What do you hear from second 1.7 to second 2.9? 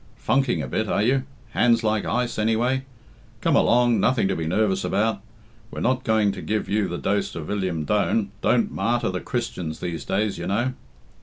like ice, anyway.